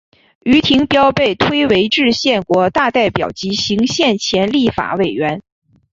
[0.41, 5.39] 丁廷标被推为制宪国大代表及行宪前立法委员。